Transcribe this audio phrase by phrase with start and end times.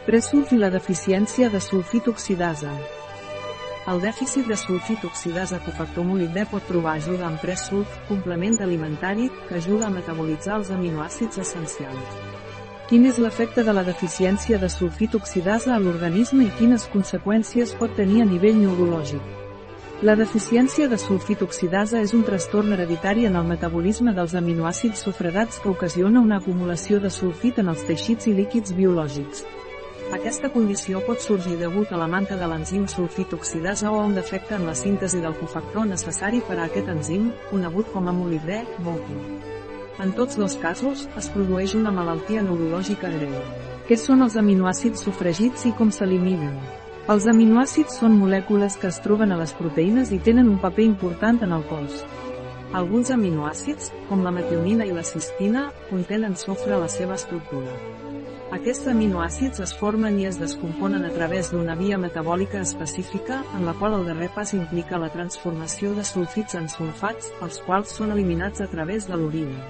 [0.00, 2.70] Presulf i la deficiència de sulfit oxidasa.
[3.92, 9.58] El dèficit de sulfit oxidasa cofactor molibdè pot trobar ajuda amb presulf, complement alimentari, que
[9.58, 12.16] ajuda a metabolitzar els aminoàcids essencials.
[12.88, 17.92] Quin és l'efecte de la deficiència de sulfit oxidasa a l'organisme i quines conseqüències pot
[18.00, 19.20] tenir a nivell neurològic?
[20.00, 25.60] La deficiència de sulfit oxidasa és un trastorn hereditari en el metabolisme dels aminoàcids sufragats
[25.60, 29.44] que ocasiona una acumulació de sulfit en els teixits i líquids biològics.
[30.10, 34.16] Aquesta condició pot sorgir degut a la manca de l'enzim sulfit oxidasa o a un
[34.16, 38.64] defecte en la síntesi del cofactor necessari per a aquest enzim, conegut com a molibdè,
[38.82, 39.20] MOCO.
[40.02, 43.38] En tots dos casos, es produeix una malaltia neurològica greu.
[43.86, 46.58] Què són els aminoàcids sufragits i com s'eliminen?
[47.10, 51.38] Els aminoàcids són molècules que es troben a les proteïnes i tenen un paper important
[51.46, 52.02] en el cos.
[52.74, 57.78] Alguns aminoàcids, com la metionina i la cistina, contenen sofre a la seva estructura.
[58.50, 63.76] Aquests aminoàcids es formen i es descomponen a través d'una via metabòlica específica, en la
[63.78, 68.60] qual el darrer pas implica la transformació de sulfits en sulfats, els quals són eliminats
[68.60, 69.68] a través de l'orina.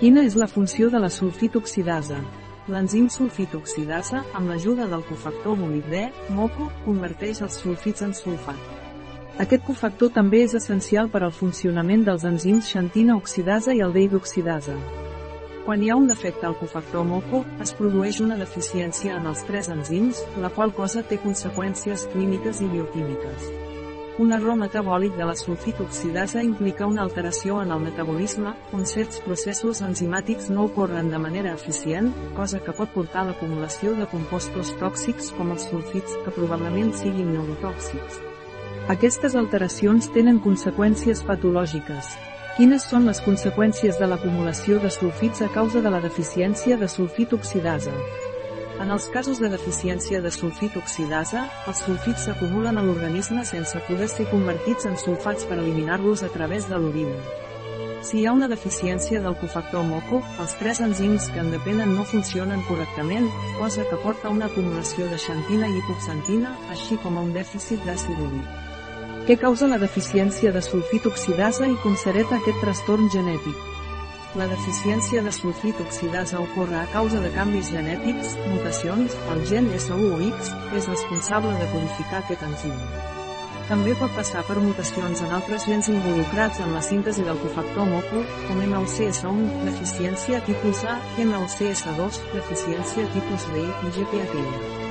[0.00, 2.18] Quina és la funció de la sulfitoxidasa?
[2.74, 8.58] L'enzim sulfitoxidasa, amb l'ajuda del cofactor molibdè, MOCO, converteix els sulfits en sulfat.
[9.38, 14.74] Aquest cofactor també és essencial per al funcionament dels enzims xantina oxidasa i aldehidoxidasa.
[15.62, 19.68] Quan hi ha un defecte al cofactor MOCO, es produeix una deficiència en els tres
[19.70, 23.44] enzims, la qual cosa té conseqüències clíniques i bioquímiques.
[24.24, 29.84] Un error metabòlic de la sulfitoxidasa implica una alteració en el metabolisme, on certs processos
[29.86, 35.30] enzimàtics no ocorren de manera eficient, cosa que pot portar a l'acumulació de compostos tòxics
[35.38, 38.18] com els sulfits, que probablement siguin neurotòxics.
[38.90, 42.16] Aquestes alteracions tenen conseqüències patològiques,
[42.52, 47.30] Quines són les conseqüències de l'acumulació de sulfits a causa de la deficiència de sulfit
[47.32, 47.92] oxidasa?
[48.84, 54.08] En els casos de deficiència de sulfit oxidasa, els sulfits s'acumulen a l'organisme sense poder
[54.12, 57.16] ser convertits en sulfats per eliminar-los a través de l'orina.
[58.04, 62.04] Si hi ha una deficiència del cofactor MOCO, els tres enzims que en depenen no
[62.04, 63.30] funcionen correctament,
[63.62, 67.80] cosa que porta a una acumulació de xantina i hipoxantina, així com a un dèficit
[67.88, 68.71] d'àcid úric.
[69.22, 73.68] Què causa la deficiència de sulfit oxidasa i com s'hereta aquest trastorn genètic?
[74.34, 80.50] La deficiència de sulfit oxidasa ocorre a causa de canvis genètics, mutacions, el gen SU-X
[80.74, 82.74] és responsable de codificar aquest enzim.
[83.70, 88.26] També pot passar per mutacions en altres gens involucrats en la síntesi del cofactor MOCO,
[88.50, 94.81] com MUCS1, deficiència tipus A, MUCS2, deficiència tipus B i GPAT.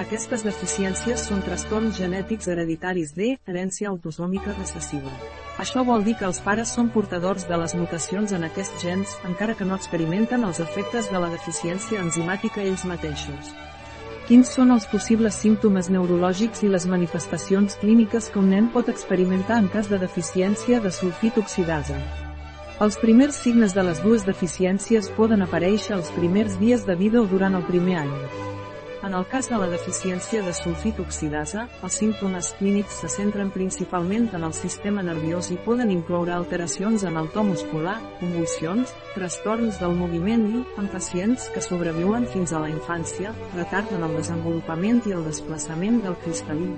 [0.00, 5.10] Aquestes deficiències són trastorns genètics hereditaris de herència autosòmica recessiva.
[5.60, 9.52] Això vol dir que els pares són portadors de les mutacions en aquests gens, encara
[9.58, 13.50] que no experimenten els efectes de la deficiència enzimàtica ells mateixos.
[14.30, 19.58] Quins són els possibles símptomes neurològics i les manifestacions clíniques que un nen pot experimentar
[19.60, 21.98] en cas de deficiència de sulfit oxidasa?
[22.80, 27.28] Els primers signes de les dues deficiències poden aparèixer els primers dies de vida o
[27.28, 28.16] durant el primer any.
[29.02, 34.26] En el cas de la deficiència de sulfit oxidasa, els símptomes clínics se centren principalment
[34.36, 39.96] en el sistema nerviós i poden incloure alteracions en el to muscular, convulsions, trastorns del
[39.96, 45.16] moviment i, en pacients que sobreviuen fins a la infància, retard en el desenvolupament i
[45.16, 46.74] el desplaçament del cristal·lí.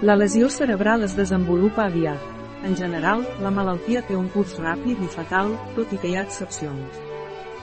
[0.00, 2.30] La lesió cerebral es desenvolupa aviat.
[2.64, 6.24] En general, la malaltia té un curs ràpid i fatal, tot i que hi ha
[6.24, 7.11] excepcions.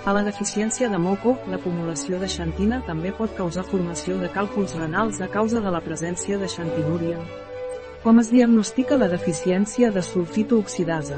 [0.05, 5.19] A la deficiència de moco, l'acumulació de xantina també pot causar formació de càlculs renals
[5.19, 7.19] a causa de la presència de xantinúria.
[7.99, 11.17] Com es diagnostica la deficiència de sulfitooxidasa?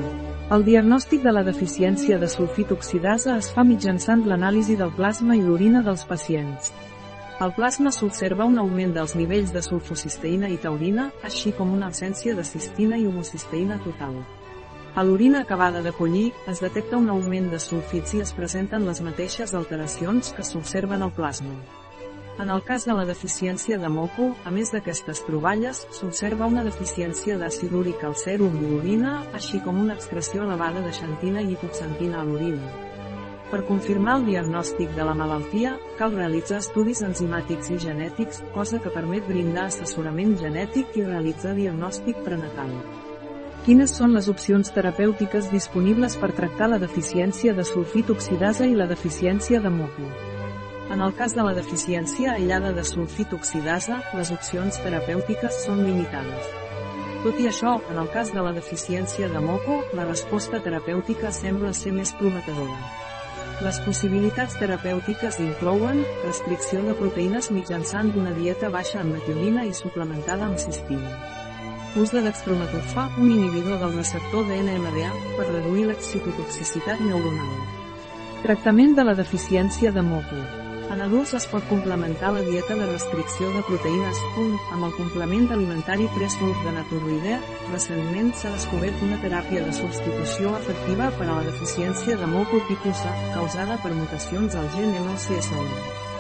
[0.56, 5.86] El diagnòstic de la deficiència de sulfitooxidasa es fa mitjançant l'anàlisi del plasma i l'orina
[5.86, 6.74] dels pacients.
[7.42, 12.34] Al plasma s'observa un augment dels nivells de sulfocisteïna i taurina, així com una absència
[12.34, 14.18] de cistina i homocisteïna total.
[14.94, 19.00] A l'orina acabada de collir, es detecta un augment de sulfits i es presenten les
[19.00, 21.54] mateixes alteracions que s'observen al plasma.
[22.44, 27.38] En el cas de la deficiència de moco, a més d'aquestes troballes, s'observa una deficiència
[27.39, 32.19] d'àcid úric al sèrum i l'orina, així com una excreció elevada de xantina i hipoxantina
[32.19, 32.71] a l'orina.
[33.51, 38.92] Per confirmar el diagnòstic de la malaltia, cal realitzar estudis enzimàtics i genètics, cosa que
[38.92, 42.75] permet brindar assessorament genètic i realitzar diagnòstic prenatal.
[43.62, 48.88] Quines són les opcions terapèutiques disponibles per tractar la deficiència de sulfit oxidasa i la
[48.90, 50.08] deficiència de moco?
[50.90, 56.48] En el cas de la deficiència aïllada de sulfit oxidasa, les opcions terapèutiques són limitades.
[57.22, 61.69] Tot i això, en el cas de la deficiència de moco, la resposta terapèutica sembla
[61.78, 62.80] ser més prometedora.
[63.62, 70.50] Les possibilitats terapèutiques inclouen restricció de proteïnes mitjançant una dieta baixa en metionina i suplementada
[70.50, 71.14] amb cistina.
[71.92, 77.50] Ús de dextrometorfà, un inhibidor del receptor de NMDA, per reduir l'excitotoxicitat neuronal.
[78.46, 80.38] Tractament de la deficiència de moco.
[80.92, 85.52] En adults es pot complementar la dieta de restricció de proteïnes punt amb el complement
[85.52, 87.42] alimentari Presulf de Naturoidea.
[87.74, 93.04] Recentment s'ha descobert una teràpia de substitució efectiva per a la deficiència de moco tipus
[93.04, 96.11] A, causada per mutacions al gen MCS1.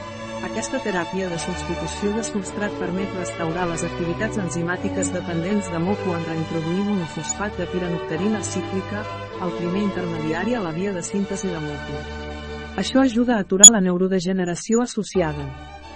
[0.41, 6.25] Aquesta teràpia de substitució de substrat permet restaurar les activitats enzimàtiques dependents de moco en
[6.25, 9.03] reintroduir monofosfat de piranocterina cíclica,
[9.45, 12.01] el primer intermediari a la via de síntesi de moco.
[12.81, 15.45] Això ajuda a aturar la neurodegeneració associada.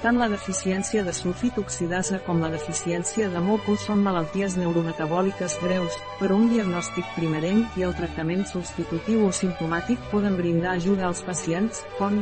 [0.06, 5.98] Tant la deficiència de sulfit oxidasa com la deficiència de moco són malalties neurometabòliques greus,
[6.20, 11.82] però un diagnòstic primerenc i el tractament substitutiu o simptomàtic poden brindar ajuda als pacients,
[11.98, 12.22] com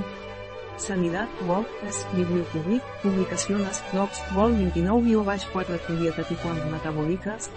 [0.77, 7.49] Sanidad, Vol, es, Bibliocubí, Publicaciones, Docs, Vol 29-4 Dietetiquans Metabòliques,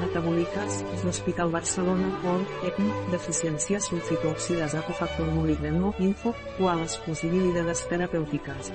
[0.00, 8.72] Metabòliques, l'Hospital Barcelona, Vol, ECM, Deficiència sulfitooxidasa cofactor molibdeno, Info, Quales possibilidades terapèutiques.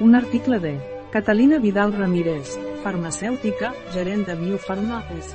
[0.00, 0.76] Un article de
[1.12, 5.34] Catalina Vidal Ramírez, farmacèutica, gerent de Biofarma, és